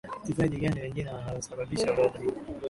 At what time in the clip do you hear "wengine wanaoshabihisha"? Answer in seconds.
0.81-1.91